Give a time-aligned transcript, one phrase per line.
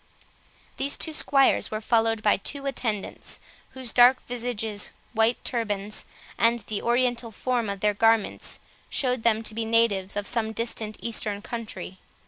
[0.77, 3.39] These two squires were followed by two attendants,
[3.73, 6.05] whose dark visages, white turbans,
[6.39, 8.59] and the Oriental form of their garments,
[8.89, 11.99] showed them to be natives of some distant Eastern country.